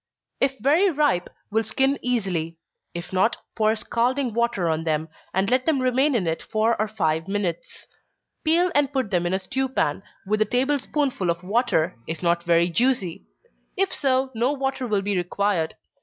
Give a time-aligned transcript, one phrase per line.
[0.39, 2.57] _If very ripe will skin easily;
[2.95, 6.87] if not, pour scalding water on them, and let them remain in it four or
[6.87, 7.85] five minutes.
[8.43, 12.23] Peel and put them in a stew pan, with a table spoonful of water, if
[12.23, 13.27] not very juicy;
[13.77, 15.75] if so, no water will be required.